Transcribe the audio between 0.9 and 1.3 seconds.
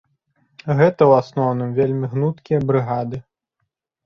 у